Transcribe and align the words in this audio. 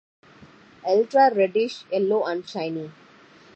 Elytra 0.83 1.29
reddish 1.35 1.83
yellow 1.91 2.23
and 2.25 2.49
shiny. 2.49 2.89